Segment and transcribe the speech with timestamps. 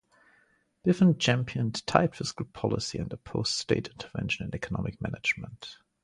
[0.83, 5.77] Biffen championed tight fiscal policy and opposed state intervention in economic management.